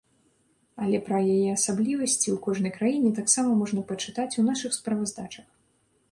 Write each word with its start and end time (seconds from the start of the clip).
Але 0.83 0.99
пра 1.09 1.17
яе 1.33 1.49
асаблівасці 1.57 2.29
ў 2.31 2.37
кожнай 2.45 2.73
краіне 2.77 3.11
таксама 3.19 3.49
можна 3.59 3.83
пачытаць 3.91 4.33
у 4.45 4.47
нашых 4.47 4.71
справаздачах. 4.79 5.45